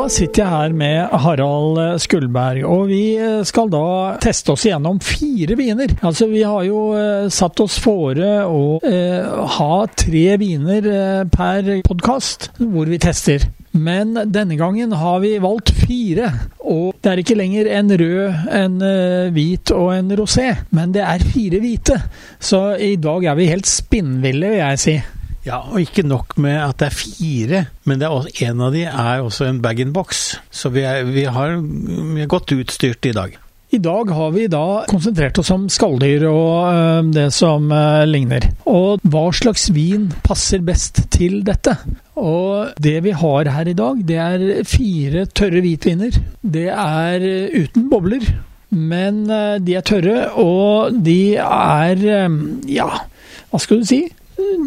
Da 0.00 0.06
sitter 0.08 0.40
jeg 0.40 0.48
her 0.48 0.72
med 0.72 1.10
Harald 1.20 1.78
Skulberg, 2.00 2.62
og 2.64 2.86
vi 2.88 3.18
skal 3.44 3.68
da 3.68 3.80
teste 4.24 4.54
oss 4.54 4.62
igjennom 4.64 4.96
fire 5.04 5.58
viner. 5.58 5.92
Altså, 6.00 6.30
Vi 6.30 6.40
har 6.40 6.62
jo 6.64 6.94
eh, 6.96 7.26
satt 7.28 7.60
oss 7.60 7.76
fore 7.84 8.30
å 8.48 8.78
eh, 8.80 9.28
ha 9.58 9.76
tre 9.92 10.38
viner 10.40 10.88
eh, 10.88 11.28
per 11.28 11.68
podkast 11.84 12.48
hvor 12.62 12.88
vi 12.88 12.96
tester. 13.02 13.44
Men 13.76 14.16
denne 14.24 14.56
gangen 14.56 14.96
har 14.96 15.20
vi 15.20 15.36
valgt 15.36 15.74
fire, 15.84 16.32
og 16.64 16.96
det 17.04 17.12
er 17.12 17.20
ikke 17.20 17.36
lenger 17.36 17.68
en 17.76 17.92
rød, 18.00 18.50
en 18.56 18.82
hvit 19.36 19.76
og 19.76 19.92
en 19.98 20.16
rosé, 20.16 20.48
men 20.72 20.96
det 20.96 21.04
er 21.04 21.28
fire 21.28 21.60
hvite. 21.60 22.00
Så 22.40 22.70
i 22.80 22.94
dag 22.96 23.28
er 23.28 23.36
vi 23.36 23.52
helt 23.52 23.68
spinnville, 23.68 24.56
vil 24.56 24.62
jeg 24.64 24.86
si. 24.88 25.00
Ja, 25.46 25.62
og 25.70 25.80
ikke 25.80 26.04
nok 26.04 26.34
med 26.40 26.58
at 26.60 26.80
det 26.82 26.90
er 26.90 26.96
fire, 26.96 27.60
men 27.88 28.02
er 28.04 28.12
også, 28.12 28.32
en 28.44 28.64
av 28.66 28.74
de 28.74 28.82
er 28.84 29.22
også 29.24 29.46
en 29.48 29.62
bag-in-box. 29.64 30.34
Så 30.52 30.68
vi 30.74 30.84
er, 30.84 31.06
vi, 31.08 31.24
har, 31.24 31.54
vi 31.60 32.20
er 32.20 32.28
godt 32.28 32.52
utstyrt 32.52 33.08
i 33.08 33.14
dag. 33.16 33.38
I 33.70 33.78
dag 33.78 34.10
har 34.10 34.32
vi 34.34 34.48
da 34.50 34.82
konsentrert 34.90 35.38
oss 35.38 35.52
om 35.54 35.68
skalldyr 35.70 36.26
og 36.26 36.74
øh, 36.74 37.10
det 37.14 37.28
som 37.32 37.70
øh, 37.72 38.02
ligner. 38.10 38.50
Og 38.68 39.00
hva 39.06 39.24
slags 39.32 39.68
vin 39.72 40.08
passer 40.26 40.60
best 40.66 41.04
til 41.14 41.40
dette? 41.46 41.76
Og 42.20 42.74
det 42.82 42.98
vi 43.06 43.14
har 43.16 43.48
her 43.54 43.70
i 43.70 43.76
dag, 43.78 44.04
det 44.04 44.20
er 44.20 44.46
fire 44.68 45.24
tørre 45.30 45.62
hvitviner. 45.64 46.18
Det 46.42 46.68
er 46.68 47.24
uten 47.62 47.88
bobler, 47.88 48.26
men 48.74 49.24
de 49.64 49.78
er 49.78 49.86
tørre, 49.86 50.18
og 50.36 50.92
de 51.06 51.38
er 51.40 52.02
ja, 52.68 52.90
hva 53.48 53.62
skal 53.62 53.80
du 53.80 53.88
si? 53.88 54.02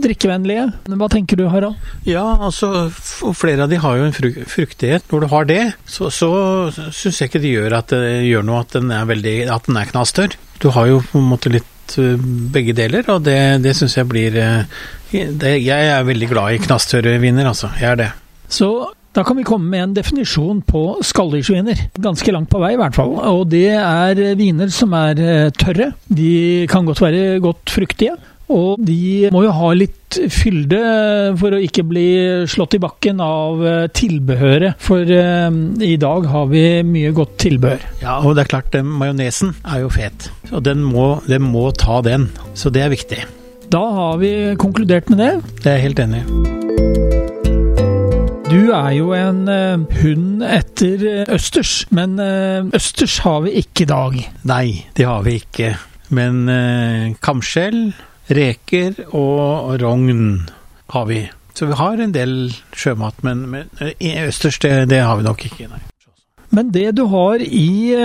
Drikkevennlige. 0.04 0.68
Hva 1.00 1.10
tenker 1.12 1.40
du, 1.40 1.46
Harald? 1.52 1.78
Ja, 2.08 2.24
altså, 2.48 2.90
flere 3.38 3.66
av 3.66 3.74
de 3.74 3.82
har 3.82 4.00
jo 4.00 4.08
en 4.08 4.16
fruktighet. 4.16 5.06
Når 5.12 5.26
du 5.26 5.30
har 5.34 5.50
det, 5.50 5.62
så, 5.90 6.10
så 6.14 6.32
syns 6.74 7.22
jeg 7.22 7.32
ikke 7.32 7.44
det 7.44 7.54
gjør, 7.54 7.78
at 7.80 7.94
det 7.94 8.16
gjør 8.30 8.48
noe 8.48 8.64
at 8.64 8.74
den 8.78 8.92
er, 8.96 9.06
veldig, 9.10 9.38
at 9.54 9.70
den 9.70 9.80
er 9.80 9.92
knastørr. 9.92 10.40
Du 10.64 10.72
har 10.76 10.90
jo 10.90 11.04
på 11.12 11.22
en 11.22 11.30
måte 11.34 11.52
litt 11.54 11.98
eh, 12.02 12.18
begge 12.54 12.76
deler, 12.78 13.08
og 13.14 13.24
det, 13.28 13.40
det 13.64 13.76
syns 13.78 13.98
jeg 14.00 14.10
blir 14.10 14.40
eh, 14.40 14.82
det, 15.12 15.56
Jeg 15.64 15.94
er 15.94 16.04
veldig 16.08 16.30
glad 16.32 16.56
i 16.56 16.62
knastørre 16.64 17.18
viner, 17.24 17.50
altså. 17.52 17.72
Jeg 17.80 17.94
er 17.94 18.04
det. 18.04 18.12
Så 18.54 18.74
da 19.14 19.22
kan 19.22 19.38
vi 19.38 19.46
komme 19.46 19.70
med 19.70 19.84
en 19.84 19.94
definisjon 19.94 20.64
på 20.66 20.98
skalldyrsviner. 21.06 21.84
Ganske 22.02 22.34
langt 22.34 22.50
på 22.50 22.62
vei, 22.64 22.72
i 22.74 22.80
hvert 22.82 22.96
fall. 22.98 23.14
Og 23.30 23.46
det 23.52 23.68
er 23.78 24.22
viner 24.40 24.72
som 24.74 24.96
er 24.98 25.20
eh, 25.22 25.50
tørre. 25.54 25.92
De 26.10 26.66
kan 26.72 26.88
godt 26.88 27.04
være 27.04 27.38
godt 27.44 27.74
fruktige. 27.76 28.16
Og 28.54 28.82
de 28.86 29.30
må 29.34 29.44
jo 29.48 29.54
ha 29.56 29.70
litt 29.76 30.18
fylde 30.34 30.80
for 31.40 31.56
å 31.56 31.62
ikke 31.64 31.86
bli 31.90 32.08
slått 32.50 32.78
i 32.78 32.82
bakken 32.84 33.22
av 33.24 33.64
eh, 33.66 33.86
tilbehøret. 33.98 34.78
For 34.84 35.02
um, 35.02 35.62
i 35.82 35.96
dag 36.02 36.28
har 36.30 36.50
vi 36.52 36.66
mye 36.86 37.14
godt 37.18 37.38
tilbehør. 37.48 37.88
Ja, 38.04 38.20
og 38.22 38.38
det 38.38 38.46
er 38.46 38.52
klart, 38.54 38.78
majonesen 38.84 39.56
er 39.64 39.84
jo 39.84 39.94
fet. 39.94 40.30
Og 40.52 40.62
den 40.68 40.84
må, 40.86 41.16
den 41.30 41.46
må 41.50 41.70
ta 41.78 42.02
den. 42.06 42.30
Så 42.58 42.70
det 42.74 42.86
er 42.86 42.94
viktig. 42.94 43.24
Da 43.74 43.82
har 43.98 44.20
vi 44.22 44.34
konkludert 44.62 45.10
med 45.10 45.24
det. 45.24 45.32
Det 45.64 45.72
er 45.72 45.80
jeg 45.80 45.88
helt 45.88 46.04
enig 46.06 46.22
i. 46.22 46.26
Du 48.54 48.70
er 48.70 48.92
jo 48.94 49.10
en 49.18 49.48
uh, 49.50 49.82
hund 50.04 50.44
etter 50.46 51.26
østers, 51.34 51.88
men 51.90 52.20
østers 52.76 53.18
har 53.26 53.42
vi 53.48 53.58
ikke 53.64 53.88
i 53.88 53.90
dag. 53.90 54.20
Nei, 54.46 54.68
det 54.94 55.10
har 55.10 55.26
vi 55.26 55.40
ikke. 55.42 55.74
Men 56.14 56.44
kamskjell 57.26 57.96
Reker 58.34 59.00
og 59.12 59.80
rogn 59.82 60.44
har 60.94 61.08
vi. 61.10 61.24
Så 61.54 61.70
vi 61.70 61.78
har 61.78 62.02
en 62.02 62.14
del 62.14 62.38
sjømat, 62.74 63.24
men, 63.26 63.48
men 63.50 63.74
østers 64.26 64.60
det, 64.64 64.76
det, 64.90 65.04
har 65.06 65.20
vi 65.20 65.28
nok 65.28 65.46
ikke. 65.50 65.68
Nei. 65.70 65.82
Men 66.54 66.70
det 66.70 66.92
du 66.98 67.08
har 67.10 67.42
i 67.42 67.96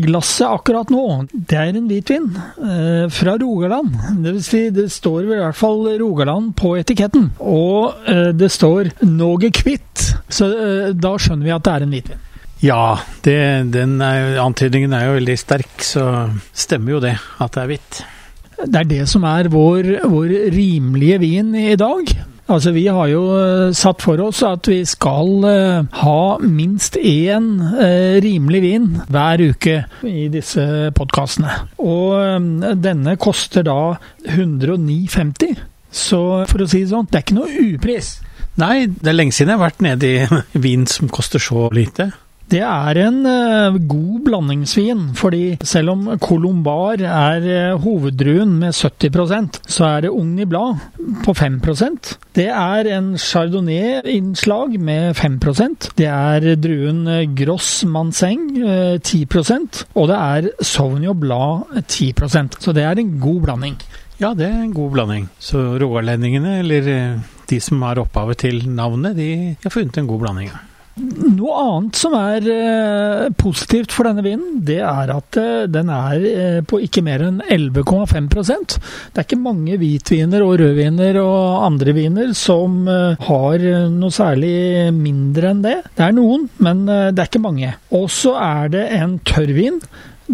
glasset 0.00 0.48
akkurat 0.48 0.88
nå, 0.92 1.02
det 1.32 1.58
er 1.60 1.76
en 1.76 1.88
hvitvin 1.90 2.30
eh, 2.32 3.04
fra 3.12 3.34
Rogaland. 3.40 3.92
Det 4.24 4.32
vil 4.38 4.44
si, 4.44 4.62
det 4.72 4.86
står 4.94 5.26
i 5.26 5.30
hvert 5.34 5.58
fall 5.58 5.84
Rogaland 6.00 6.54
på 6.56 6.72
etiketten. 6.80 7.30
Og 7.44 8.08
eh, 8.08 8.30
det 8.32 8.48
står 8.52 8.94
'Noge 9.04 9.52
kvitt', 9.52 10.06
så 10.28 10.48
eh, 10.52 10.88
da 10.96 11.12
skjønner 11.20 11.50
vi 11.50 11.52
at 11.52 11.68
det 11.68 11.74
er 11.74 11.84
en 11.84 11.94
hvitvin. 11.96 12.24
Ja, 12.62 12.86
det, 13.26 13.38
den 13.74 14.00
er, 14.00 14.38
antydningen 14.40 14.92
er 14.96 15.08
jo 15.10 15.18
veldig 15.18 15.38
sterk, 15.40 15.72
så 15.84 16.06
stemmer 16.54 16.96
jo 16.96 17.04
det 17.04 17.16
at 17.18 17.56
det 17.56 17.64
er 17.64 17.72
hvitt 17.74 18.04
det 18.64 18.82
er 18.82 18.90
det 18.90 19.06
som 19.10 19.24
er 19.28 19.50
vår, 19.52 19.94
vår, 20.10 20.36
rimelige 20.54 21.18
vin 21.22 21.54
i 21.54 21.76
dag. 21.76 22.12
Altså, 22.52 22.72
Vi 22.74 22.86
har 22.86 23.08
jo 23.08 23.22
eh, 23.38 23.72
satt 23.72 24.02
for 24.02 24.20
oss 24.20 24.42
at 24.44 24.66
vi 24.68 24.82
skal 24.84 25.30
uh, 25.46 25.84
ha 26.02 26.38
minst 26.42 26.98
én 26.98 27.46
uh, 27.62 28.18
rimelig 28.20 28.62
vin 28.62 28.88
hver 29.08 29.44
uke 29.52 29.76
i 30.04 30.26
disse 30.32 30.90
podkastene. 30.96 31.54
Og 31.78 32.76
denne 32.82 33.16
koster 33.16 33.64
da 33.66 33.94
109,50. 34.26 35.62
Så 35.92 36.20
for 36.48 36.64
å 36.64 36.68
si 36.68 36.82
det 36.82 36.92
sånn, 36.92 37.08
det 37.08 37.20
er 37.20 37.26
ikke 37.26 37.38
noe 37.38 37.64
upris. 37.76 38.16
Nei, 38.60 38.84
det 38.86 39.08
er 39.08 39.16
lenge 39.16 39.32
siden 39.32 39.54
jeg 39.54 39.60
har 39.60 39.66
vært 39.68 39.84
nede 39.84 40.12
i 40.12 40.60
vin 40.60 40.84
som 40.90 41.08
koster 41.12 41.40
så 41.40 41.70
lite. 41.72 42.10
Det 42.52 42.60
er 42.60 42.98
en 43.00 43.22
uh, 43.24 43.78
god 43.88 44.24
blandingsvin, 44.26 45.06
fordi 45.16 45.54
selv 45.64 45.94
om 45.94 46.02
Colombar 46.20 47.00
er 47.00 47.46
uh, 47.46 47.80
hoveddruen 47.80 48.50
med 48.60 48.74
70% 48.76 49.62
så 49.64 49.86
er 49.88 50.02
det 50.04 50.10
Ugni 50.12 50.44
Blad 50.44 50.82
på 51.24 51.32
5% 51.32 52.10
Det 52.36 52.44
er 52.52 52.90
en 52.92 53.14
chardonnay-innslag 53.16 54.76
med 54.76 55.16
5% 55.16 55.94
Det 55.96 56.08
er 56.10 56.44
druen 56.60 57.06
uh, 57.08 57.22
Gross 57.38 57.70
Manseng 57.88 58.44
uh, 58.60 58.98
10% 59.00 59.86
og 59.96 60.10
det 60.10 60.18
er 60.18 60.50
Sauvignon 60.60 61.20
Blad 61.22 61.78
10% 61.86 62.58
Så 62.60 62.74
det 62.76 62.84
er 62.84 63.00
en 63.00 63.14
god 63.22 63.40
blanding. 63.46 63.78
Ja, 64.20 64.34
det 64.36 64.50
er 64.50 64.58
en 64.60 64.74
god 64.76 64.92
blanding. 64.92 65.24
Så 65.40 65.78
rogalendingene, 65.80 66.58
eller 66.60 66.92
de 67.50 67.60
som 67.60 67.80
har 67.82 67.98
opphavet 68.04 68.44
til 68.44 68.60
navnet, 68.68 69.16
de 69.16 69.30
har 69.64 69.72
funnet 69.72 69.98
en 69.98 70.06
god 70.06 70.20
blanding. 70.26 70.52
Noe 70.92 71.52
annet 71.56 71.96
som 71.96 72.12
er 72.18 72.44
eh, 72.52 73.30
positivt 73.40 73.94
for 73.96 74.04
denne 74.04 74.20
vinen, 74.26 74.58
det 74.60 74.82
er 74.84 75.12
at 75.14 75.38
eh, 75.40 75.64
den 75.72 75.88
er 75.88 76.26
eh, 76.28 76.58
på 76.68 76.82
ikke 76.84 77.00
mer 77.06 77.24
enn 77.24 77.38
11,5% 77.46 78.76
Det 78.76 79.16
er 79.16 79.24
ikke 79.24 79.40
mange 79.40 79.78
hvitviner 79.80 80.44
og 80.44 80.58
rødviner 80.60 81.16
og 81.22 81.64
andre 81.64 81.96
viner 81.96 82.34
som 82.36 82.84
har 82.88 83.64
noe 83.92 84.12
særlig 84.12 84.90
mindre 84.92 85.52
enn 85.54 85.64
det. 85.64 85.76
Det 85.96 86.04
er 86.04 86.16
noen, 86.16 86.48
men 86.62 86.84
det 86.84 87.16
er 87.16 87.28
ikke 87.28 87.42
mange. 87.44 87.72
Og 87.94 88.08
så 88.12 88.34
er 88.36 88.72
det 88.72 88.86
en 88.98 89.16
tørrvin 89.28 89.80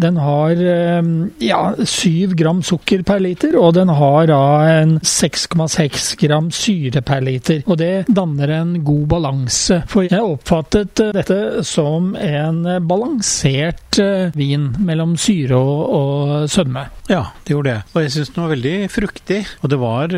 den 0.01 0.19
har 0.23 0.61
eh, 0.63 1.03
ja, 1.43 1.75
7 1.79 2.35
gram 2.39 2.63
sukker 2.63 3.03
per 3.07 3.23
liter, 3.23 3.57
og 3.59 3.75
den 3.77 3.91
har 3.93 4.29
da 4.31 4.43
en 4.79 4.99
6,6 5.01 6.13
gram 6.21 6.51
syre 6.55 7.03
per 7.07 7.25
liter. 7.25 7.63
Og 7.67 7.79
det 7.81 8.09
danner 8.09 8.55
en 8.61 8.75
god 8.87 9.07
balanse. 9.15 9.83
For 9.91 10.07
jeg 10.07 10.23
oppfattet 10.23 11.03
eh, 11.05 11.15
dette 11.17 11.65
som 11.67 12.15
en 12.19 12.63
balansert 12.89 14.01
eh, 14.03 14.31
vin 14.39 14.71
mellom 14.85 15.17
syre 15.21 15.59
og, 15.59 15.83
og 15.99 16.53
sødme. 16.53 16.87
Ja, 17.09 17.25
det 17.45 17.57
gjorde 17.57 17.75
det. 17.75 17.95
Og 17.95 18.05
jeg 18.05 18.15
syns 18.15 18.33
den 18.35 18.45
var 18.45 18.55
veldig 18.55 18.77
fruktig. 18.93 19.41
Og 19.63 19.73
det 19.73 19.81
var 19.81 20.15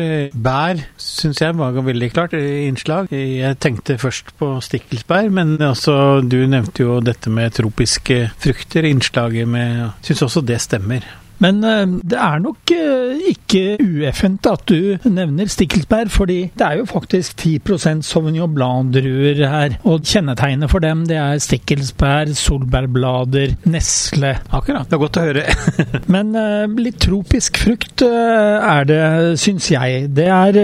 bær, 0.47 0.81
syns 1.01 1.41
jeg 1.41 1.57
var 1.57 1.77
veldig 1.85 2.11
klart 2.13 2.35
innslag. 2.35 3.11
Jeg 3.11 3.57
tenkte 3.63 3.97
først 4.01 4.33
på 4.39 4.53
stikkelsbær, 4.63 5.31
men 5.33 5.55
også 5.63 5.95
du 6.27 6.39
nevnte 6.51 6.83
jo 6.83 6.99
dette 7.03 7.31
med 7.31 7.55
tropiske 7.55 8.19
frukter. 8.41 8.87
Innslaget 8.91 9.47
med 9.47 9.70
syns 10.05 10.25
også 10.27 10.45
det 10.45 10.61
stemmer. 10.63 11.05
Men 11.41 11.63
uh, 11.65 11.97
det 12.05 12.17
er 12.21 12.41
nok 12.43 12.71
uh, 12.75 13.21
ikke 13.31 13.77
ueffent 13.81 14.45
at 14.49 14.63
du 14.69 15.09
nevner 15.09 15.49
Stikkelsberg, 15.49 16.11
fordi 16.13 16.39
det 16.57 16.67
er 16.67 16.79
jo 16.81 16.87
faktisk 16.89 17.41
10 17.41 18.03
Sauvignon 18.05 18.53
Blanc-druer 18.53 19.41
her. 19.49 19.77
Og 19.83 20.05
kjennetegnet 20.05 20.69
for 20.71 20.83
dem 20.83 21.05
det 21.09 21.17
er 21.17 21.41
Stikkelsbær, 21.41 22.33
solbærblader, 22.37 23.55
nesle. 23.65 24.35
Akkurat. 24.53 24.89
Det 24.89 24.97
er 24.97 25.01
godt 25.01 25.21
å 25.21 25.25
høre. 25.25 25.45
Men 26.13 26.35
uh, 26.37 26.69
litt 26.77 27.01
tropisk 27.01 27.57
frukt 27.63 28.05
er 28.05 28.85
det, 28.89 29.01
syns 29.41 29.71
jeg. 29.71 30.05
Det 30.15 30.27
er 30.31 30.57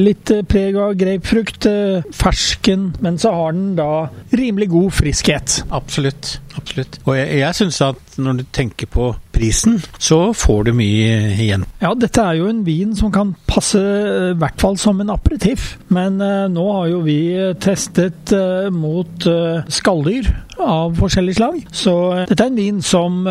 litt 0.00 0.30
preg 0.48 0.76
av 0.80 0.94
grapefrukt, 0.98 1.66
fersken, 2.14 2.88
men 3.00 3.16
så 3.20 3.32
har 3.34 3.54
den 3.56 3.70
da 3.78 4.06
rimelig 4.36 4.68
god 4.72 4.90
friskhet. 4.98 5.60
Absolutt. 5.74 6.36
Absolutt. 6.56 6.98
Og 7.04 7.16
jeg, 7.18 7.40
jeg 7.40 7.58
syns 7.60 7.80
at 7.84 8.18
når 8.22 8.40
du 8.40 8.44
tenker 8.56 8.88
på 8.90 9.10
prisen, 9.36 9.78
så 10.00 10.32
får 10.36 10.68
du 10.68 10.72
mye 10.78 11.34
igjen. 11.34 11.66
Ja, 11.82 11.92
dette 11.98 12.24
er 12.24 12.38
jo 12.38 12.48
en 12.50 12.64
vin 12.66 12.94
som 12.96 13.12
kan 13.12 13.34
passe 13.48 13.80
i 13.80 14.34
hvert 14.40 14.60
fall 14.60 14.78
som 14.80 15.00
en 15.02 15.12
aperitiff. 15.12 15.74
Men 15.92 16.18
uh, 16.22 16.46
nå 16.52 16.64
har 16.78 16.90
jo 16.94 17.02
vi 17.06 17.20
testet 17.62 18.32
uh, 18.32 18.72
mot 18.72 19.28
uh, 19.28 19.62
skalldyr 19.68 20.32
av 20.62 20.96
forskjellig 20.96 21.36
slag. 21.36 21.62
Så 21.76 21.94
dette 22.24 22.40
er 22.40 22.50
en 22.50 22.58
vin 22.58 22.82
som, 22.84 23.26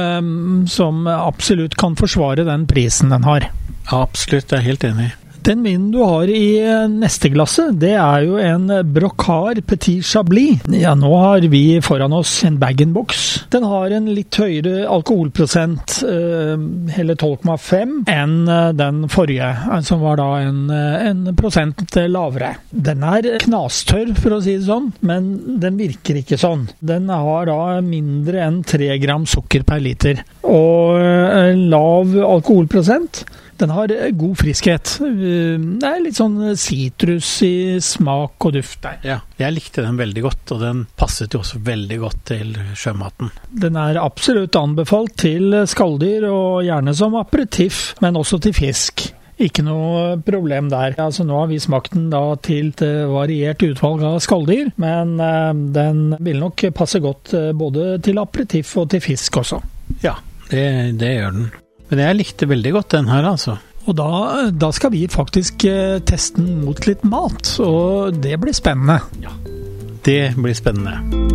som 0.70 1.08
absolutt 1.10 1.74
kan 1.82 1.98
forsvare 1.98 2.46
den 2.46 2.68
prisen 2.70 3.10
den 3.10 3.26
har. 3.26 3.50
Absolutt, 3.90 4.52
jeg 4.54 4.62
er 4.62 4.68
helt 4.70 4.86
enig. 4.86 5.10
Den 5.46 5.62
vinen 5.62 5.92
du 5.94 6.00
har 6.02 6.26
i 6.26 6.58
eh, 6.58 6.88
neste 6.90 7.30
glasset, 7.30 7.76
det 7.78 7.92
er 8.02 8.24
jo 8.26 8.40
en 8.42 8.64
Brocard 8.96 9.60
Petit 9.70 10.02
Chablis. 10.02 10.64
Ja, 10.74 10.96
nå 10.98 11.12
har 11.22 11.46
vi 11.52 11.78
foran 11.86 12.16
oss 12.18 12.40
en 12.48 12.58
bag-in-box. 12.58 13.20
Den 13.54 13.68
har 13.70 13.94
en 13.94 14.08
litt 14.10 14.34
høyere 14.42 14.88
alkoholprosent, 14.90 16.00
uh, 16.10 16.56
hele 16.96 17.14
12,5, 17.14 17.94
enn 18.10 18.36
eh, 18.50 18.72
den 18.74 19.06
forrige, 19.14 19.52
som 19.86 20.02
var 20.02 20.18
da 20.18 20.32
en, 20.48 20.66
en 20.74 21.24
prosent 21.38 21.94
lavere. 22.10 22.56
Den 22.74 23.06
er 23.06 23.30
knastørr, 23.46 24.16
for 24.18 24.40
å 24.40 24.42
si 24.42 24.58
det 24.58 24.66
sånn, 24.66 24.90
men 25.06 25.30
den 25.62 25.78
virker 25.78 26.24
ikke 26.24 26.42
sånn. 26.42 26.72
Den 26.82 27.14
har 27.14 27.52
da 27.54 27.62
mindre 27.86 28.42
enn 28.50 28.64
3 28.66 28.96
gram 29.06 29.30
sukker 29.30 29.62
per 29.68 29.86
liter. 29.92 30.26
Og 30.42 30.98
lav 31.70 32.18
alkoholprosent. 32.34 33.28
Den 33.58 33.72
har 33.72 33.92
eh, 33.92 34.12
god 34.12 34.36
friskhet. 34.38 34.98
Eh, 35.36 35.66
det 35.82 35.90
er 35.90 36.04
litt 36.04 36.20
sånn 36.20 36.40
sitrus 36.60 37.32
i 37.46 37.56
smak 37.84 38.48
og 38.48 38.56
duft 38.58 38.82
der. 38.86 39.02
Ja, 39.06 39.20
jeg 39.42 39.58
likte 39.58 39.86
den 39.86 40.00
veldig 40.00 40.26
godt, 40.26 40.56
og 40.56 40.64
den 40.64 40.86
passet 41.00 41.36
jo 41.36 41.44
også 41.44 41.62
veldig 41.66 42.00
godt 42.04 42.24
til 42.32 42.56
sjømaten. 42.78 43.34
Den 43.66 43.80
er 43.80 44.02
absolutt 44.02 44.56
anbefalt 44.60 45.18
til 45.26 45.62
skalldyr, 45.68 46.30
og 46.30 46.66
gjerne 46.68 46.96
som 46.98 47.18
aperitiff, 47.20 47.94
men 48.04 48.20
også 48.20 48.42
til 48.44 48.56
fisk. 48.56 49.10
Ikke 49.36 49.66
noe 49.68 50.14
problem 50.24 50.70
der. 50.72 50.94
Altså, 51.02 51.26
nå 51.28 51.42
har 51.42 51.50
vi 51.50 51.60
smakt 51.60 51.92
den 51.98 52.08
da 52.14 52.22
til 52.40 52.70
et 52.72 52.84
variert 53.12 53.66
utvalg 53.68 54.06
av 54.08 54.22
skalldyr, 54.24 54.72
men 54.80 55.18
uh, 55.20 55.52
den 55.76 56.16
vil 56.24 56.40
nok 56.40 56.64
passe 56.78 57.02
godt 57.04 57.34
både 57.60 57.98
til 58.06 58.22
aperitiff 58.22 58.72
og 58.80 58.88
til 58.94 59.04
fisk 59.04 59.42
også. 59.44 59.60
Ja, 60.06 60.16
det, 60.48 60.66
det 61.02 61.12
gjør 61.18 61.36
den. 61.36 61.52
Men 61.92 62.02
jeg 62.02 62.18
likte 62.22 62.48
veldig 62.50 62.72
godt 62.80 62.96
den 62.96 63.12
her, 63.12 63.28
altså. 63.36 63.60
Og 63.86 63.94
da, 63.98 64.10
da 64.50 64.72
skal 64.74 64.94
vi 64.96 65.06
faktisk 65.12 65.68
eh, 65.70 66.00
teste 66.06 66.42
den 66.42 66.64
mot 66.66 66.88
litt 66.90 67.06
mat, 67.06 67.56
og 67.62 68.18
det 68.24 68.40
blir 68.42 68.58
spennende. 68.58 69.00
Ja, 69.22 69.34
det 70.08 70.22
blir 70.40 70.58
spennende. 70.58 71.35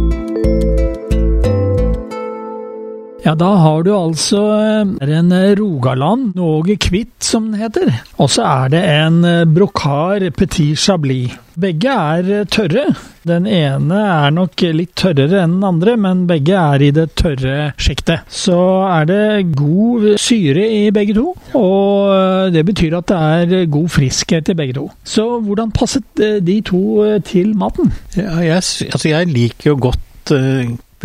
Ja, 3.23 3.35
da 3.37 3.51
har 3.61 3.83
du 3.85 3.91
altså 3.93 4.41
eh, 4.57 5.11
en 5.19 5.33
Rogaland 5.59 6.35
Någe 6.35 6.77
Kvitt, 6.81 7.19
som 7.23 7.51
den 7.51 7.61
heter. 7.61 7.93
Og 8.17 8.31
så 8.33 8.47
er 8.49 8.73
det 8.73 8.81
en 8.89 9.21
eh, 9.29 9.45
Brocard 9.45 10.25
Petit 10.39 10.79
Chablis. 10.79 11.35
Begge 11.61 11.93
er 11.93 12.47
tørre. 12.49 12.87
Den 13.29 13.45
ene 13.45 13.99
er 14.01 14.33
nok 14.33 14.63
litt 14.73 14.95
tørrere 14.97 15.43
enn 15.43 15.59
den 15.59 15.67
andre, 15.69 15.99
men 16.01 16.25
begge 16.31 16.57
er 16.57 16.81
i 16.81 16.89
det 16.97 17.11
tørre 17.21 17.75
sjiktet. 17.77 18.25
Så 18.33 18.57
er 18.89 19.09
det 19.11 19.51
god 19.53 20.15
syre 20.21 20.65
i 20.65 20.87
begge 20.95 21.19
to, 21.19 21.35
og 21.61 22.55
det 22.55 22.65
betyr 22.71 22.97
at 23.03 23.13
det 23.13 23.59
er 23.61 23.73
god 23.73 23.91
friskhet 23.93 24.49
i 24.49 24.57
begge 24.57 24.79
to. 24.81 24.87
Så 25.05 25.27
hvordan 25.45 25.75
passet 25.77 26.25
eh, 26.25 26.39
de 26.41 26.63
to 26.65 27.03
eh, 27.05 27.19
til 27.21 27.53
maten? 27.53 27.93
Ja, 28.17 28.39
jeg, 28.41 28.65
altså 28.89 29.13
jeg 29.13 29.29
liker 29.29 29.75
jo 29.75 29.81
godt 29.91 30.33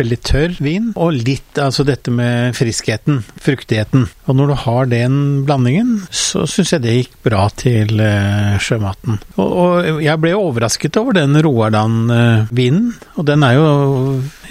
veldig 0.00 0.18
tørr 0.26 0.56
vin, 0.62 0.90
og 0.96 1.16
litt 1.26 1.58
altså 1.60 1.84
dette 1.86 2.12
med 2.14 2.56
friskheten, 2.56 3.22
fruktigheten. 3.42 4.06
Og 4.26 4.38
når 4.38 4.52
du 4.52 4.56
har 4.66 4.90
den 4.90 5.18
blandingen, 5.48 5.96
så 6.10 6.44
syns 6.50 6.74
jeg 6.74 6.84
det 6.84 6.96
gikk 6.98 7.18
bra 7.26 7.46
til 7.56 8.00
eh, 8.02 8.56
sjømaten. 8.62 9.20
Og, 9.36 9.50
og, 9.50 9.90
jeg 10.04 10.22
ble 10.22 10.36
overrasket 10.36 11.00
over 11.00 11.16
den 11.16 11.38
Roardan-vinen, 11.46 12.88
og 13.16 13.28
den 13.28 13.46
er 13.46 13.58
jo 13.58 13.68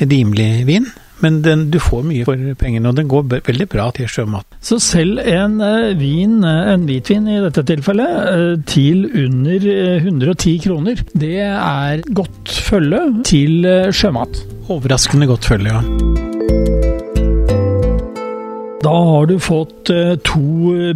rimelig 0.02 0.52
vin. 0.70 0.90
Men 1.24 1.42
den, 1.46 1.68
du 1.72 1.80
får 1.80 2.04
mye 2.08 2.26
for 2.28 2.42
pengene, 2.60 2.90
og 2.92 2.98
den 3.00 3.10
går 3.12 3.28
veldig 3.48 3.68
bra 3.72 3.88
til 3.96 4.10
sjømat. 4.12 4.58
Så 4.66 4.80
selv 4.84 5.22
en 5.24 5.60
uh, 5.64 5.94
vin, 6.00 6.42
uh, 6.44 6.74
en 6.74 6.88
hvitvin 6.88 7.30
i 7.32 7.40
dette 7.46 7.64
tilfellet, 7.68 8.18
uh, 8.36 8.66
til 8.68 9.08
under 9.26 9.70
110 10.02 10.58
kroner, 10.68 11.06
det 11.16 11.38
er 11.46 12.04
godt 12.16 12.52
følge 12.70 13.06
til 13.28 13.70
sjømat. 13.96 14.44
Overraskende 14.76 15.30
godt 15.30 15.48
følge, 15.54 15.72
ja. 15.76 16.85
Da 18.86 18.94
har 18.94 19.26
du 19.26 19.40
fått 19.42 19.90
to 20.28 20.42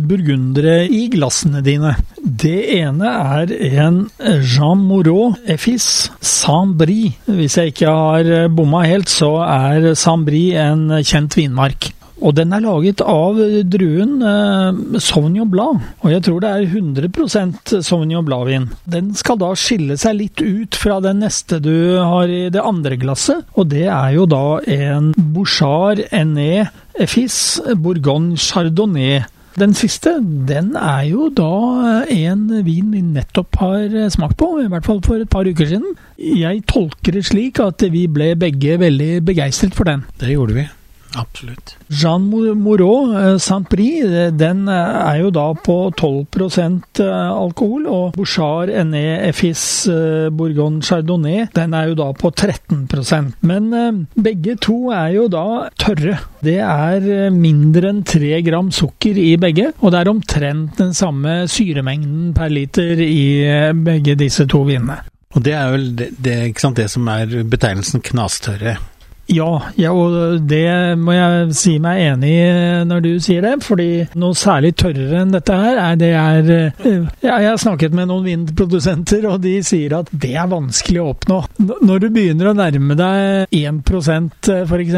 burgundere 0.06 0.84
i 0.94 1.08
glassene 1.10 1.64
dine. 1.66 1.96
Det 2.22 2.60
ene 2.76 3.10
er 3.10 3.54
en 3.82 4.04
Jean 4.46 4.84
Moreau 4.86 5.32
Effis 5.50 6.12
Saint-Brie. 6.22 7.16
Hvis 7.26 7.58
jeg 7.58 7.74
ikke 7.74 7.90
har 7.90 8.52
bomma 8.54 8.84
helt, 8.86 9.10
så 9.10 9.40
er 9.42 9.96
Saint-Brie 9.98 10.54
en 10.62 11.00
kjent 11.02 11.40
vinmark. 11.40 11.90
Og 12.20 12.36
den 12.36 12.52
er 12.56 12.64
laget 12.64 13.02
av 13.04 13.38
druen 13.72 14.20
eh, 14.26 15.00
Sauvignon 15.00 15.50
Blanc, 15.52 15.86
og 16.04 16.12
jeg 16.14 16.26
tror 16.26 16.44
det 16.44 16.52
er 16.52 16.68
100% 16.68 17.74
Sauvignon 17.86 18.28
Blanc-vin. 18.28 18.68
Den 18.92 19.14
skal 19.18 19.40
da 19.40 19.54
skille 19.58 19.96
seg 20.00 20.20
litt 20.20 20.44
ut 20.44 20.76
fra 20.80 21.00
den 21.04 21.24
neste 21.24 21.62
du 21.64 22.00
har 22.00 22.32
i 22.32 22.48
det 22.52 22.64
andre 22.64 23.00
glasset, 23.00 23.48
og 23.56 23.72
det 23.72 23.88
er 23.88 24.14
jo 24.18 24.28
da 24.30 24.60
en 24.68 25.14
Bouchard 25.16 26.04
Ené 26.12 26.68
Fis 27.08 27.60
Bourgogne 27.80 28.40
Chardonnay. 28.40 29.22
Den 29.60 29.74
siste, 29.76 30.14
den 30.48 30.72
er 30.78 31.04
jo 31.10 31.28
da 31.36 32.04
en 32.14 32.46
vin 32.64 32.94
vi 32.94 33.02
nettopp 33.04 33.60
har 33.60 33.96
smakt 34.14 34.38
på, 34.40 34.54
i 34.64 34.70
hvert 34.72 34.88
fall 34.88 35.02
for 35.04 35.20
et 35.20 35.32
par 35.32 35.48
uker 35.48 35.68
siden. 35.68 35.96
Jeg 36.20 36.64
tolker 36.70 37.18
det 37.18 37.26
slik 37.28 37.60
at 37.64 37.84
vi 37.92 38.06
ble 38.12 38.34
begge 38.40 38.78
veldig 38.80 39.14
begeistret 39.28 39.76
for 39.76 39.90
den. 39.90 40.06
Det 40.22 40.32
gjorde 40.32 40.62
vi. 40.62 40.68
Absolutt. 41.18 41.76
Jean 41.90 42.22
Moreau 42.30 43.14
eh, 43.18 43.38
Saint-Prix 43.42 44.04
eh, 44.06 44.32
den 44.36 44.68
eh, 44.70 44.98
er 45.00 45.22
jo 45.24 45.32
da 45.34 45.48
på 45.58 45.78
12% 45.98 47.02
alkohol, 47.02 47.88
og 47.90 48.14
Bouchard 48.18 48.70
Ené 48.70 49.04
Effis 49.30 49.62
Bourgogne 50.36 50.84
Chardonnay 50.86 51.48
den 51.56 51.74
er 51.74 51.90
jo 51.90 51.98
da 51.98 52.10
på 52.18 52.30
13% 52.30 53.40
Men 53.48 54.06
begge 54.14 54.56
to 54.62 54.92
er 54.94 55.14
jo 55.16 55.28
da 55.32 55.70
tørre. 55.80 56.20
Det 56.46 56.58
er 56.62 57.32
mindre 57.34 57.94
enn 57.94 58.04
3 58.08 58.42
gram 58.46 58.70
sukker 58.74 59.18
i 59.20 59.34
begge, 59.42 59.72
og 59.80 59.94
det 59.94 60.02
er 60.02 60.12
omtrent 60.12 60.78
den 60.80 60.94
samme 60.98 61.42
syremengden 61.50 62.34
per 62.38 62.52
liter 62.54 63.02
i 63.04 63.72
begge 63.74 64.18
disse 64.20 64.46
to 64.50 64.64
vinene. 64.68 65.02
Og 65.38 65.44
det 65.46 65.54
er 65.54 65.74
vel 65.74 65.90
det, 65.98 66.10
det, 66.18 66.38
sant, 66.62 66.80
det 66.80 66.90
som 66.92 67.08
er 67.12 67.42
betegnelsen 67.50 68.04
knastørre. 68.06 68.78
Ja, 69.30 69.62
ja, 69.78 69.92
og 69.94 70.42
det 70.50 70.98
må 70.98 71.14
jeg 71.14 71.54
si 71.58 71.76
meg 71.82 72.02
enig 72.02 72.32
i 72.34 72.46
når 72.90 73.04
du 73.06 73.10
sier 73.22 73.46
det. 73.46 73.56
Fordi 73.66 73.90
noe 74.20 74.38
særlig 74.38 74.74
tørrere 74.80 75.22
enn 75.22 75.34
dette 75.36 75.58
her, 75.60 75.78
er 75.84 76.00
det 76.00 76.12
er 76.18 76.50
eh, 76.56 77.10
ja, 77.22 77.38
Jeg 77.38 77.52
har 77.52 77.60
snakket 77.62 77.94
med 77.98 78.10
noen 78.10 78.26
vindprodusenter, 78.26 79.28
og 79.30 79.44
de 79.46 79.60
sier 79.66 79.94
at 80.00 80.10
det 80.12 80.34
er 80.34 80.50
vanskelig 80.50 81.04
å 81.04 81.12
oppnå. 81.14 81.42
Når 81.86 82.06
du 82.06 82.08
begynner 82.16 82.50
å 82.50 82.56
nærme 82.58 82.98
deg 82.98 83.54
1% 83.60 84.50
f.eks. 84.64 84.98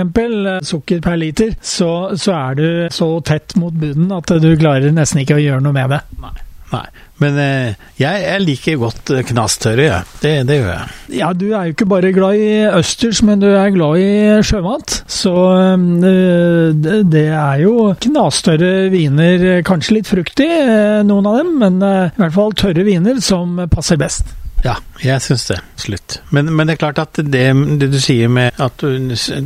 sukker 0.70 1.04
per 1.04 1.20
liter, 1.20 1.58
så, 1.60 1.92
så 2.16 2.38
er 2.38 2.62
du 2.62 2.70
så 2.94 3.12
tett 3.28 3.58
mot 3.60 3.76
bunnen 3.76 4.16
at 4.16 4.32
du 4.42 4.54
klarer 4.56 4.96
nesten 4.96 5.26
ikke 5.26 5.40
å 5.40 5.44
gjøre 5.44 5.66
noe 5.66 5.76
med 5.76 5.92
det. 5.98 6.02
Nei. 6.24 6.38
Nei. 6.72 6.88
Men 7.22 7.38
eh, 7.38 7.80
jeg, 8.00 8.24
jeg, 8.24 8.42
liker 8.46 8.80
godt 8.82 9.12
eh, 9.14 9.24
knastørre, 9.28 9.84
jeg. 9.84 9.92
Ja. 9.92 10.20
Det, 10.24 10.32
det, 10.50 10.58
gjør 10.62 10.72
jeg. 10.72 10.96
Ja, 11.20 11.32
du 11.38 11.46
er 11.52 11.68
jo 11.68 11.76
ikke 11.76 11.90
bare 11.92 12.14
glad 12.16 12.40
i 12.40 12.52
østers, 12.80 13.22
men 13.28 13.44
du 13.44 13.50
er 13.52 13.74
glad 13.76 14.02
i 14.02 14.12
sjømat. 14.48 15.02
Så 15.12 15.34
eh, 15.60 17.02
det, 17.12 17.26
er 17.28 17.64
jo 17.66 17.92
knastørre 18.02 18.90
viner, 18.94 19.48
kanskje 19.68 20.00
litt 20.00 20.12
fruktig, 20.12 20.48
eh, 20.48 21.02
noen 21.08 21.28
av 21.30 21.42
dem, 21.42 21.58
men 21.62 21.82
eh, 21.86 22.14
i 22.14 22.24
hvert 22.24 22.38
fall 22.38 22.56
tørre 22.58 22.88
viner 22.88 23.20
som 23.24 23.60
passer 23.72 24.00
best. 24.02 24.38
Ja, 24.62 24.76
jeg 25.02 25.22
syns 25.26 25.48
det. 25.50 25.58
Slutt. 25.82 26.20
Men, 26.30 26.52
men, 26.54 26.70
det 26.70 26.76
er 26.76 26.82
klart 26.84 27.00
at 27.02 27.18
det, 27.18 27.46
det 27.82 27.88
du 27.90 27.98
sier 28.02 28.30
med 28.30 28.60
at 28.62 28.84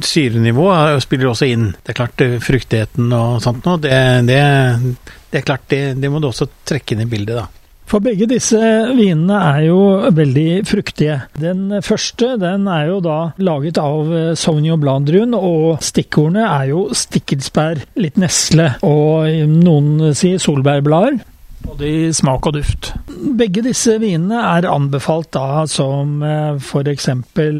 syrenivået 0.03 1.03
spiller 1.05 1.31
også 1.31 1.47
inn. 1.47 1.69
Det 1.79 1.93
er 1.93 1.99
klart 2.01 2.23
fruktigheten 2.43 3.13
og 3.15 3.39
sånt 3.43 3.63
noe, 3.67 3.79
det, 3.79 3.95
det, 4.27 4.41
det, 5.31 5.41
er 5.41 5.45
klart 5.47 5.69
det, 5.71 5.83
det 6.01 6.11
må 6.11 6.21
du 6.21 6.29
også 6.29 6.47
trekke 6.67 6.95
inn 6.95 7.05
i 7.05 7.11
bildet, 7.11 7.43
da. 7.43 7.47
For 7.85 8.01
begge 8.01 8.25
disse 8.25 8.57
vinene 8.97 9.37
er 9.45 9.59
jo 9.67 9.77
veldig 10.17 10.63
fruktige. 10.65 11.19
Den 11.37 11.69
første 11.85 12.31
den 12.41 12.65
er 12.71 12.87
jo 12.89 12.97
da 13.05 13.17
laget 13.37 13.77
av 13.77 14.09
Sauvignon 14.41 14.81
Blanc-druen, 14.81 15.37
og 15.37 15.83
stikkordene 15.85 16.47
er 16.47 16.71
jo 16.71 16.87
stikkelsbær, 16.97 17.83
litt 18.01 18.17
nesle 18.21 18.71
og 18.85 19.29
noen 19.53 20.17
sier 20.17 20.41
solbærblader. 20.41 21.21
Både 21.65 21.87
i 21.87 22.09
smak 22.13 22.45
og 22.49 22.57
duft. 22.57 22.91
Begge 23.37 23.63
disse 23.65 23.95
vinene 24.01 24.41
er 24.51 24.67
anbefalt 24.69 25.31
da 25.33 25.63
som 25.69 26.21
eh, 26.25 26.59
f.eks. 26.61 27.09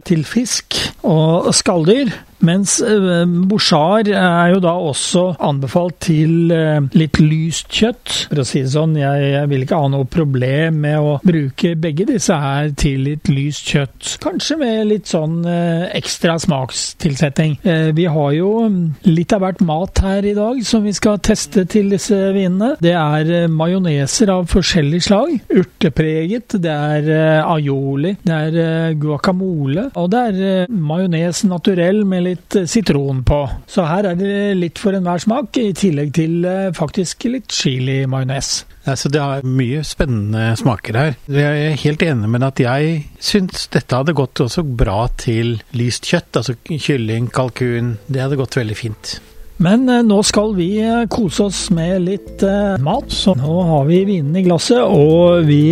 til 0.06 0.26
fisk 0.30 0.78
og 1.06 1.50
skalldyr. 1.56 2.12
Mens 2.44 2.80
eh, 2.84 3.26
Bouchard 3.26 4.10
er 4.12 4.52
jo 4.54 4.62
da 4.64 4.74
også 4.76 5.24
anbefalt 5.44 5.98
til 6.06 6.52
eh, 6.54 6.82
litt 6.98 7.20
lyst 7.22 7.72
kjøtt. 7.74 8.28
For 8.30 8.42
å 8.42 8.48
si 8.48 8.64
det 8.66 8.74
sånn, 8.74 8.96
jeg, 9.00 9.30
jeg 9.36 9.52
vil 9.52 9.66
ikke 9.66 9.80
ha 9.80 9.92
noe 9.92 10.08
problem 10.10 10.82
med 10.84 11.00
å 11.00 11.16
bruke 11.26 11.76
begge 11.80 12.08
disse 12.10 12.36
her 12.40 12.72
til 12.78 13.06
litt 13.08 13.32
lyst 13.32 13.72
kjøtt. 13.72 14.16
Kanskje 14.24 14.60
med 14.62 14.82
litt 14.92 15.12
sånn 15.12 15.42
eh, 15.48 15.88
ekstra 15.96 16.38
smakstilsetting. 16.42 17.58
Vi 17.96 18.06
har 18.12 18.32
jo 18.36 18.52
mm, 18.70 18.82
litt 19.08 19.34
av 19.36 19.44
hvert 19.46 19.64
mat 19.66 20.04
her 20.04 20.26
i 20.28 20.36
dag 20.38 20.60
som 20.68 20.84
vi 20.86 20.94
skal 20.96 21.22
teste 21.24 21.66
til 21.72 21.92
disse 21.94 22.18
vinene. 22.36 22.74
Det 22.84 22.94
er 22.98 23.48
majoneser 23.52 24.34
av 24.34 24.50
forskjellig 24.52 25.02
slag. 25.06 25.38
Urtepreget, 25.56 26.58
det 26.62 26.74
er 26.74 27.10
aioli, 27.46 28.16
det 28.26 28.42
er 28.50 28.98
guacamole, 29.00 29.90
og 29.96 30.12
det 30.14 30.24
er 30.32 30.72
majones 30.72 31.44
naturell 31.48 32.04
med 32.08 32.26
litt 32.26 32.35
sitron 32.70 33.24
på. 33.28 33.42
Så 33.68 33.86
her 33.90 34.12
er 34.12 34.18
det 34.20 34.56
litt 34.60 34.80
for 34.82 34.96
enhver 34.96 35.22
smak, 35.22 35.58
i 35.60 35.74
tillegg 35.78 36.14
til 36.16 36.46
eh, 36.48 36.72
faktisk 36.76 37.28
litt 37.32 37.54
chili-majones. 37.54 38.66
Altså, 38.86 39.10
det 39.10 39.22
er 39.22 39.46
mye 39.50 39.84
spennende 39.88 40.52
smaker 40.60 41.00
her. 41.00 41.16
Jeg 41.32 41.70
er 41.70 41.80
helt 41.82 42.04
enig 42.06 42.30
med 42.32 42.46
at 42.46 42.62
jeg 42.62 43.00
syns 43.24 43.68
dette 43.74 43.98
hadde 43.98 44.16
gått 44.18 44.44
også 44.46 44.66
bra 44.66 45.06
til 45.18 45.58
lyst 45.78 46.06
kjøtt. 46.10 46.42
Altså 46.42 46.58
kylling, 46.70 47.32
kalkun. 47.34 47.96
Det 48.08 48.22
hadde 48.22 48.40
gått 48.40 48.60
veldig 48.60 48.78
fint. 48.78 49.16
Men 49.64 49.88
eh, 49.90 50.04
nå 50.06 50.20
skal 50.28 50.54
vi 50.58 50.70
eh, 50.84 51.08
kose 51.12 51.48
oss 51.50 51.66
med 51.74 52.06
litt 52.10 52.46
mat, 52.84 53.10
så 53.10 53.38
nå 53.40 53.58
har 53.72 53.90
vi 53.90 54.04
vinen 54.12 54.36
i 54.36 54.46
glasset, 54.46 54.84
og 54.84 55.48
vi 55.48 55.64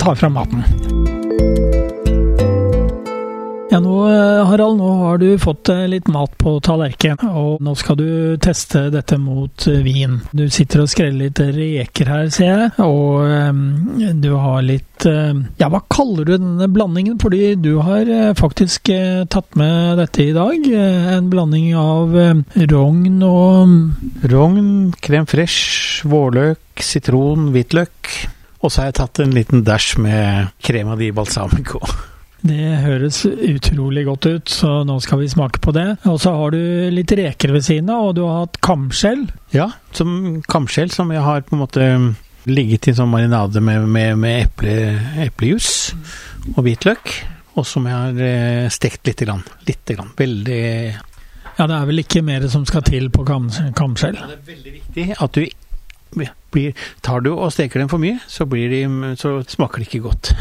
tar 0.00 0.16
fram 0.20 0.38
maten. 0.38 1.23
Ja, 3.74 3.80
nå 3.82 4.04
eh, 4.06 4.46
Harald, 4.46 4.76
nå 4.78 4.88
har 5.00 5.16
du 5.18 5.32
fått 5.42 5.66
eh, 5.72 5.88
litt 5.90 6.06
mat 6.06 6.36
på 6.38 6.52
tallerken, 6.62 7.18
og 7.26 7.62
nå 7.64 7.72
skal 7.74 7.96
du 7.98 8.06
teste 8.38 8.84
dette 8.94 9.16
mot 9.18 9.66
eh, 9.66 9.80
vin. 9.82 10.20
Du 10.30 10.44
sitter 10.46 10.84
og 10.84 10.92
skreller 10.92 11.24
litt 11.24 11.40
reker 11.56 12.12
her, 12.12 12.30
ser 12.30 12.52
jeg, 12.52 12.68
og 12.84 13.24
um, 13.26 13.64
du 14.22 14.30
har 14.38 14.62
litt 14.62 15.08
eh, 15.10 15.34
Ja, 15.58 15.72
hva 15.74 15.82
kaller 15.90 16.22
du 16.22 16.36
denne 16.36 16.70
blandingen? 16.70 17.18
Fordi 17.18 17.56
du 17.58 17.72
har 17.82 18.06
uh, 18.06 18.30
faktisk 18.38 18.92
uh, 18.94 19.26
tatt 19.26 19.58
med 19.58 19.98
dette 20.04 20.22
i 20.22 20.30
dag. 20.38 20.70
Uh, 20.70 21.10
En 21.16 21.34
blanding 21.34 21.74
av 21.74 22.14
rogn 22.70 23.20
og 23.26 24.24
Rogn, 24.30 24.72
krem 25.02 25.26
fresh, 25.26 26.06
vårløk, 26.06 26.62
sitron, 26.78 27.50
hvitløk. 27.50 28.16
Og 28.62 28.70
så 28.70 28.84
har 28.84 28.92
jeg 28.92 29.00
tatt 29.02 29.26
en 29.26 29.34
liten 29.34 29.66
dæsj 29.66 29.94
med 30.06 30.58
crema 30.62 30.94
di 31.00 31.10
balsamico. 31.10 31.82
Det 32.44 32.74
høres 32.84 33.22
utrolig 33.24 34.02
godt 34.04 34.26
ut, 34.28 34.50
så 34.52 34.82
nå 34.84 34.98
skal 35.00 35.22
vi 35.22 35.30
smake 35.32 35.62
på 35.64 35.72
det. 35.72 35.86
Og 36.10 36.18
så 36.20 36.34
har 36.36 36.52
du 36.52 36.60
litt 36.92 37.14
reker 37.16 37.54
ved 37.54 37.64
siden 37.64 37.88
av, 37.88 38.10
og 38.10 38.18
du 38.18 38.20
har 38.26 38.42
hatt 38.42 38.58
kamskjell. 38.64 39.22
Ja, 39.54 39.70
som 39.96 40.42
kamskjell 40.44 40.92
som 40.92 41.12
jeg 41.14 41.24
har 41.24 41.46
på 41.46 41.56
en 41.56 41.62
måte 41.62 41.86
ligget 42.44 42.90
i 42.90 42.92
en 42.92 42.98
sånn 42.98 43.08
marinade 43.08 43.62
med, 43.64 43.86
med, 43.88 44.18
med 44.20 44.42
eple, 44.42 44.74
eplejus 45.24 45.70
og 46.52 46.60
hvitløk. 46.66 47.14
Og 47.54 47.64
som 47.70 47.88
jeg 47.88 47.96
har 47.96 48.20
eh, 48.26 48.68
stekt 48.74 49.08
lite 49.08 49.24
grann. 49.24 49.44
Lite 49.64 49.96
grann. 49.96 50.12
Veldig 50.18 50.62
Ja, 51.54 51.68
det 51.70 51.76
er 51.78 51.88
vel 51.88 52.02
ikke 52.02 52.24
mer 52.26 52.44
som 52.52 52.66
skal 52.68 52.84
til 52.84 53.08
på 53.14 53.24
kam 53.24 53.48
kamskjell. 53.78 54.18
Det 54.20 54.36
er 54.36 54.46
veldig 54.52 54.76
viktig 54.80 55.08
at 55.16 55.38
du 55.38 55.46
blir 56.52 56.76
Tar 57.02 57.24
du 57.24 57.32
og 57.32 57.48
steker 57.50 57.80
dem 57.80 57.88
for 57.90 57.98
mye, 57.98 58.20
så, 58.30 58.44
blir 58.46 58.68
de, 58.70 58.84
så 59.18 59.40
smaker 59.48 59.80
de 59.80 59.88
ikke 59.88 60.04
godt. 60.04 60.34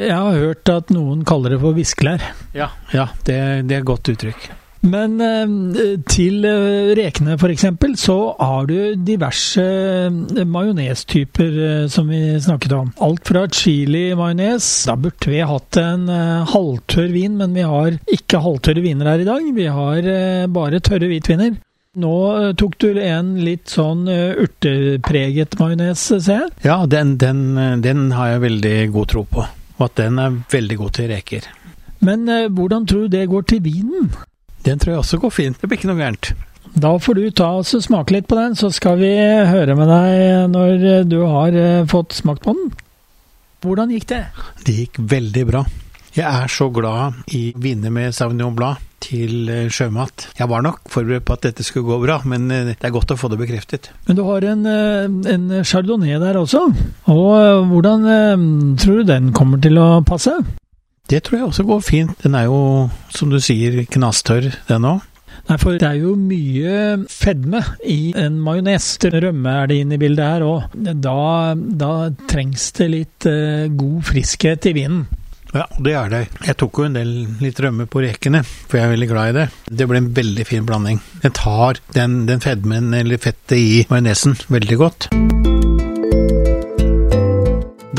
Jeg 0.00 0.16
har 0.16 0.40
hørt 0.40 0.72
at 0.72 0.90
noen 0.94 1.26
kaller 1.28 1.54
det 1.54 1.60
for 1.60 1.76
viskelær. 1.76 2.24
Ja, 2.56 2.72
ja 2.94 3.10
det, 3.26 3.36
det 3.68 3.76
er 3.76 3.84
et 3.84 3.90
godt 3.92 4.08
uttrykk. 4.14 4.50
Men 4.80 5.18
eh, 5.20 5.98
til 6.08 6.44
eh, 6.48 6.92
rekene 6.96 7.36
f.eks. 7.36 7.66
så 8.00 8.16
har 8.38 8.68
du 8.70 8.94
diverse 8.96 9.60
eh, 9.60 10.44
majonestyper 10.48 11.88
som 11.92 12.08
vi 12.08 12.40
snakket 12.40 12.76
om. 12.78 12.92
Alt 13.04 13.28
fra 13.28 13.44
chili-majones. 13.44 14.70
Da 14.88 14.96
burde 14.96 15.32
vi 15.34 15.42
hatt 15.44 15.80
en 15.80 16.08
halvtørr 16.48 17.12
vin, 17.12 17.36
men 17.36 17.56
vi 17.56 17.66
har 17.68 17.98
ikke 18.08 18.40
halvtørre 18.40 18.84
viner 18.84 19.12
her 19.12 19.24
i 19.24 19.28
dag. 19.28 19.50
Vi 19.56 19.68
har 19.68 20.48
bare 20.48 20.80
tørre 20.80 21.10
hvitviner. 21.10 21.58
Nå 22.00 22.16
tok 22.54 22.76
du 22.80 23.00
en 23.02 23.34
litt 23.42 23.72
sånn 23.72 24.04
urtepreget 24.08 25.58
majones, 25.58 26.04
ser 26.22 26.46
jeg. 26.46 26.52
Ja, 26.64 26.84
den, 26.88 27.16
den, 27.20 27.42
den 27.82 28.12
har 28.14 28.36
jeg 28.36 28.46
veldig 28.46 28.76
god 28.94 29.10
tro 29.10 29.26
på. 29.28 29.48
Og 29.80 29.88
at 29.88 29.96
den 29.96 30.20
er 30.20 30.36
veldig 30.52 30.76
god 30.82 30.94
til 30.98 31.10
reker. 31.10 31.48
Men 32.04 32.28
eh, 32.28 32.48
hvordan 32.52 32.86
tror 32.88 33.06
du 33.06 33.16
det 33.16 33.26
går 33.32 33.48
til 33.48 33.64
vinen? 33.64 34.12
Den 34.64 34.78
tror 34.78 34.92
jeg 34.94 35.02
også 35.02 35.20
går 35.20 35.32
fint. 35.32 35.60
Det 35.60 35.68
blir 35.68 35.80
ikke 35.80 35.90
noe 35.90 36.00
gærent. 36.00 36.32
Da 36.80 36.92
får 37.02 37.16
du 37.16 37.24
ta 37.34 37.48
oss 37.58 37.72
og 37.74 37.82
smake 37.82 38.14
litt 38.14 38.28
på 38.30 38.36
den, 38.38 38.54
så 38.54 38.68
skal 38.70 39.00
vi 39.00 39.10
høre 39.50 39.74
med 39.74 39.88
deg 39.90 40.52
når 40.52 40.84
du 41.08 41.18
har 41.24 41.56
eh, 41.56 41.86
fått 41.90 42.14
smakt 42.14 42.44
på 42.44 42.54
den. 42.56 42.70
Hvordan 43.64 43.90
gikk 43.92 44.06
det? 44.12 44.22
Det 44.64 44.76
gikk 44.76 45.00
veldig 45.10 45.46
bra. 45.48 45.64
Jeg 46.16 46.26
er 46.26 46.50
så 46.50 46.66
glad 46.74 47.20
i 47.36 47.52
viner 47.54 47.92
med 47.94 48.14
Sauvignon 48.16 48.56
Blad 48.58 48.80
til 49.00 49.48
eh, 49.48 49.68
sjømat. 49.72 50.26
Jeg 50.38 50.48
var 50.50 50.64
nok 50.66 50.90
forberedt 50.90 51.24
på 51.28 51.36
at 51.36 51.44
dette 51.46 51.64
skulle 51.64 51.86
gå 51.86 52.00
bra, 52.02 52.18
men 52.28 52.50
eh, 52.50 52.72
det 52.72 52.88
er 52.88 52.94
godt 52.94 53.14
å 53.14 53.18
få 53.20 53.30
det 53.30 53.38
bekreftet. 53.40 53.92
Men 54.08 54.18
du 54.18 54.24
har 54.26 54.44
en, 54.50 54.66
eh, 54.66 55.06
en 55.34 55.46
chardonnay 55.62 56.18
der 56.20 56.40
også. 56.40 56.64
Og 57.14 57.70
hvordan 57.70 58.08
tror 58.80 59.00
du 59.00 59.12
den 59.12 59.30
kommer 59.36 59.62
til 59.62 59.78
å 59.78 60.02
passe? 60.06 60.34
Det 61.10 61.22
tror 61.26 61.38
jeg 61.38 61.46
også 61.48 61.66
går 61.70 61.86
fint. 61.86 62.18
Den 62.24 62.34
er 62.38 62.50
jo, 62.50 62.90
som 63.14 63.30
du 63.30 63.38
sier, 63.42 63.80
knastørr, 63.90 64.50
den 64.68 64.90
òg. 64.90 65.06
Nei, 65.48 65.56
for 65.58 65.78
det 65.80 65.86
er 65.86 65.96
jo 65.98 66.12
mye 66.18 67.06
fedme 67.10 67.62
i 67.88 68.12
en 68.18 68.36
majones. 68.44 68.92
Rømme 69.14 69.54
er 69.62 69.70
det 69.70 69.78
inne 69.82 69.96
i 69.96 70.02
bildet 70.02 70.26
her 70.26 70.44
òg. 70.46 70.76
Da, 70.76 71.54
da 71.54 71.94
trengs 72.30 72.68
det 72.78 72.90
litt 72.92 73.26
eh, 73.30 73.70
god 73.72 74.04
friskhet 74.10 74.70
i 74.70 74.76
vinen. 74.76 75.08
Ja, 75.52 75.66
det 75.82 75.94
er 75.98 76.10
det. 76.12 76.20
Jeg 76.46 76.56
tok 76.62 76.78
jo 76.78 76.86
en 76.86 76.94
del 76.94 77.10
litt 77.42 77.58
rømme 77.62 77.88
på 77.90 78.04
rekene, 78.04 78.44
for 78.44 78.78
jeg 78.78 78.86
er 78.86 78.92
veldig 78.94 79.08
glad 79.10 79.30
i 79.32 79.36
det. 79.40 79.46
Det 79.80 79.88
ble 79.90 79.98
en 80.02 80.12
veldig 80.14 80.46
fin 80.46 80.66
blanding. 80.66 81.00
Den 81.24 81.34
tar 81.34 81.80
den, 81.96 82.20
den 82.28 82.42
fedmen, 82.44 82.92
eller 82.94 83.18
fettet 83.18 83.58
i 83.58 83.82
majonesen, 83.90 84.38
veldig 84.52 84.78
godt. 84.80 85.10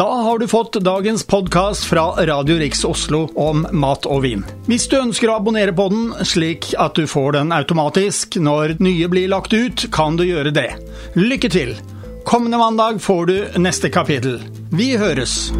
Da 0.01 0.07
har 0.23 0.39
du 0.39 0.47
fått 0.47 0.79
dagens 0.81 1.25
podkast 1.27 1.83
fra 1.85 2.05
Radio 2.25 2.55
Riks 2.61 2.85
Oslo 2.87 3.25
om 3.35 3.65
mat 3.75 4.07
og 4.07 4.23
vin. 4.23 4.45
Hvis 4.71 4.87
du 4.89 4.95
ønsker 5.01 5.29
å 5.29 5.35
abonnere 5.41 5.75
på 5.75 5.89
den, 5.91 6.07
slik 6.25 6.71
at 6.79 6.95
du 6.95 7.03
får 7.11 7.35
den 7.35 7.51
automatisk 7.53 8.39
når 8.39 8.77
nye 8.79 9.11
blir 9.11 9.27
lagt 9.29 9.53
ut, 9.53 9.89
kan 9.91 10.15
du 10.15 10.23
gjøre 10.25 10.55
det. 10.55 10.69
Lykke 11.19 11.51
til! 11.51 11.75
Kommende 12.23 12.61
mandag 12.61 13.01
får 13.03 13.23
du 13.27 13.37
neste 13.59 13.91
kapittel. 13.91 14.39
Vi 14.71 14.93
høres! 15.01 15.51